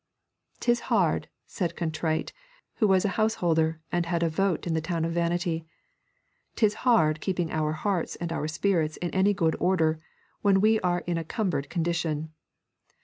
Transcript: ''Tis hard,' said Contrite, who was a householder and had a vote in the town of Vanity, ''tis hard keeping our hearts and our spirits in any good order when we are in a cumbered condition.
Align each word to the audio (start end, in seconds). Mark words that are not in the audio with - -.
''Tis 0.59 0.79
hard,' 0.89 1.27
said 1.45 1.75
Contrite, 1.75 2.33
who 2.77 2.87
was 2.87 3.05
a 3.05 3.21
householder 3.21 3.79
and 3.91 4.07
had 4.07 4.23
a 4.23 4.29
vote 4.29 4.65
in 4.65 4.73
the 4.73 4.81
town 4.81 5.05
of 5.05 5.11
Vanity, 5.11 5.63
''tis 6.55 6.73
hard 6.81 7.21
keeping 7.21 7.51
our 7.51 7.73
hearts 7.73 8.15
and 8.15 8.33
our 8.33 8.47
spirits 8.47 8.97
in 8.97 9.11
any 9.11 9.35
good 9.35 9.55
order 9.59 10.01
when 10.41 10.59
we 10.59 10.79
are 10.79 11.03
in 11.05 11.19
a 11.19 11.23
cumbered 11.23 11.69
condition. 11.69 12.31